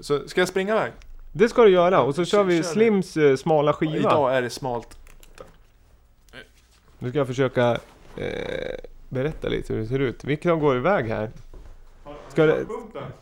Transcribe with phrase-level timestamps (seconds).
[0.00, 0.92] Så ska jag springa iväg?
[1.32, 2.62] Det ska du göra och så kör vi.
[2.62, 3.96] Slims eh, smala skiva.
[3.96, 4.98] Idag är det smalt.
[6.98, 7.78] Nu ska jag försöka
[8.16, 8.74] eh,
[9.08, 10.24] berätta lite hur det ser ut.
[10.24, 11.30] Vilka går iväg här?
[12.28, 12.66] Ska det-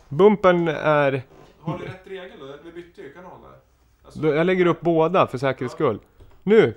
[0.09, 1.21] Bumpen är...
[1.61, 2.45] Har du rätt regel då?
[2.63, 3.57] Vi bytte ju kanal där.
[4.05, 5.99] Alltså, då- Jag lägger upp båda för säkerhets skull.
[6.43, 6.73] Nu!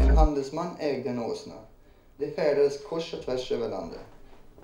[0.00, 1.52] En handelsman ägde en åsna.
[2.16, 4.00] De färdades kors och tvärs över landet.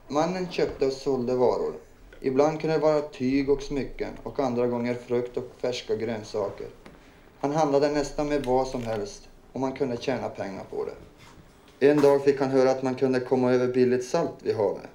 [0.08, 1.74] Mannen köpte och sålde varor.
[2.20, 6.66] Ibland kunde det vara tyg och smycken och andra gånger frukt och färska grönsaker.
[7.38, 11.88] Han handlade nästan med vad som helst och man kunde tjäna pengar på det.
[11.88, 14.88] En dag fick han höra att man kunde komma över billigt salt vid havet.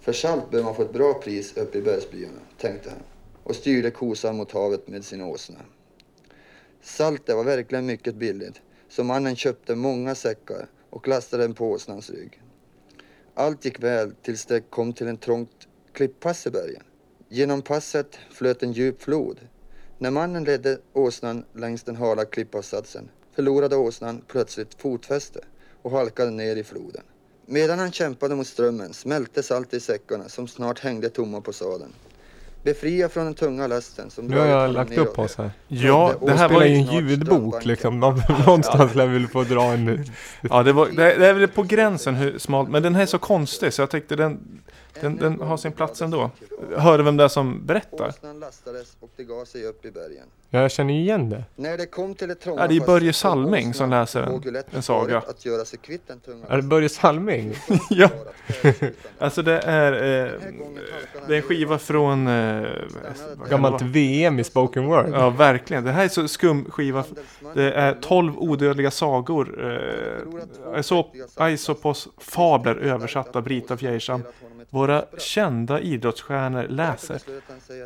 [0.00, 2.98] För salt bör man få ett bra pris uppe i bergsbyarna, tänkte han
[3.42, 5.58] och styrde kosan mot havet med sin åsna.
[6.82, 12.10] Saltet var verkligen mycket billigt, så mannen köpte många säckar och lastade den på åsnans
[12.10, 12.42] rygg.
[13.34, 16.82] Allt gick väl tills det kom till en trångt klipppass i bergen.
[17.28, 19.40] Genom passet flöt en djup flod.
[19.98, 25.40] När mannen ledde åsnan längs den hala klippavsatsen förlorade åsnan plötsligt fotfäste
[25.82, 27.02] och halkade ner i floden.
[27.46, 31.92] Medan han kämpade mot strömmen smälte salt i säckarna som snart hängde tomma på sadeln.
[32.64, 35.50] Befria från den tunga lasten som Nu har jag lagt upp oss här.
[35.68, 38.00] ja, det här spelar var ju en ljudbok liksom.
[38.00, 40.04] Nå- Någonstans lär vi få dra en...
[40.40, 43.06] Ja, det, var, det, det är väl på gränsen hur smalt, men den här är
[43.06, 44.40] så konstig så jag tänkte den,
[45.00, 46.30] den, den har sin plats ändå.
[46.76, 48.08] Hör du vem det är som berättar?
[48.08, 50.24] Åsnan lastades och det gav sig upp i bergen.
[50.50, 51.44] Ja, jag känner ju igen det.
[51.56, 54.82] När det kom till det trånga Ja, det är Börje Salming som läser en- en
[54.82, 55.18] saga.
[55.18, 57.54] Att göra sig kvitt den tunga Är det Börje Salming?
[57.90, 58.08] Ja.
[59.18, 60.32] Alltså det är, eh,
[61.28, 62.26] det är en skiva från...
[62.28, 62.66] Eh,
[63.50, 63.82] Gammalt?
[63.82, 65.06] VM i spoken word.
[65.12, 65.84] Ja, verkligen.
[65.84, 67.04] Det här är så skum skiva.
[67.54, 69.64] Det är 12 odödliga sagor.
[69.70, 70.82] Eh,
[71.36, 74.22] Aesopos fabler översatta av Brita Fjärsam.
[74.70, 77.20] Våra kända idrottsstjärnor läser.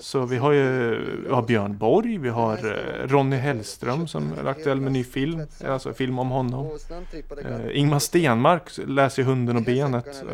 [0.01, 4.47] Så vi har ju vi har Björn Borg, vi har eh, Ronny Hellström som är
[4.47, 5.43] aktuell med ny film.
[5.67, 6.79] Alltså film om honom.
[7.45, 10.25] Eh, Ingmar Stenmark läser Hunden och benet.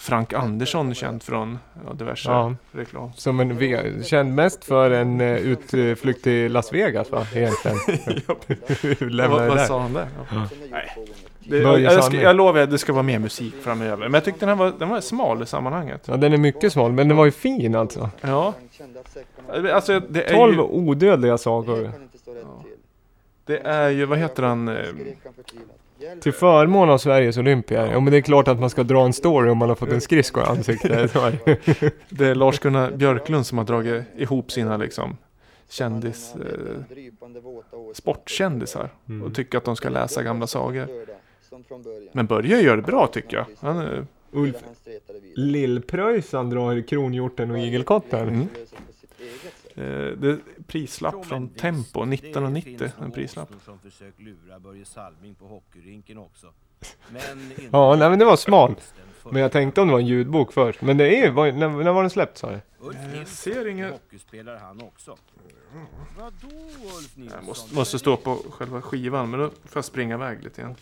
[0.00, 2.54] Frank Andersson känd från ja, diverse Ja.
[2.72, 3.12] reklam.
[3.16, 7.76] Som en ve- känd mest för en eh, utflykt till Las Vegas va, egentligen.
[9.30, 10.08] Vad, det vad sa han där?
[10.32, 10.48] Ja.
[11.40, 13.96] Det, Börje jag, jag, ska, jag lovar att det ska vara mer musik framöver.
[13.96, 16.02] Men jag tyckte den här var, den var smal i sammanhanget.
[16.04, 18.10] Ja, den är mycket smal, men den var ju fin alltså.
[18.20, 18.54] Ja,
[19.72, 21.90] alltså det är 12 ju, odödliga sagor.
[23.50, 24.68] Det är ju, vad heter han?
[24.68, 24.74] eh,
[26.20, 27.90] Till förmån av Sveriges Olympier.
[27.92, 29.88] Ja men det är klart att man ska dra en story om man har fått
[29.92, 31.12] en skridsko i ansiktet.
[31.12, 31.92] Det.
[32.08, 35.16] Det är Lars-Gunnar Björklund som har dragit ihop sina liksom
[35.68, 36.98] kändis, eh,
[37.94, 39.22] sportkändisar Mm.
[39.26, 40.86] och tycker att de ska läsa gamla sagor.
[42.12, 43.46] Men Börje gör det bra tycker jag.
[43.60, 44.56] Han är, Ulf
[45.34, 48.28] Lillpröjsan drar kronhjorten och igelkotten.
[48.28, 48.48] Mm.
[49.74, 49.84] Eh,
[50.16, 52.88] det är prislapp från Tempo 1990.
[53.02, 53.50] En prislapp.
[53.64, 56.46] Som försökt lura Börje Salming på hockeyrinken också.
[57.10, 58.94] Men inte Ja, nej men det var smalt.
[59.22, 60.82] den Men jag tänkte om det var en ljudbok först.
[60.82, 62.50] Men det är vad- när, när var den släppt sa?
[62.82, 65.16] Ulf Jag Nilsson, ser inget- hockeyspelare han också.
[67.32, 70.74] Jag måste, måste stå på själva skivan men då får jag springa iväg lite igen.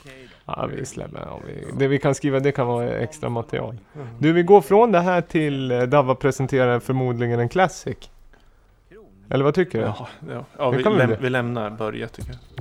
[0.44, 3.76] Ja vi släpper, ja, vi, det vi kan skriva det kan vara extra material.
[4.19, 8.10] Du vi går från det här till eh, Dava presenterar förmodligen en classic.
[9.31, 9.84] Eller vad tycker du?
[9.84, 12.57] Ja, ja, ja vi, läm, vi lämnar Börje tycker jag.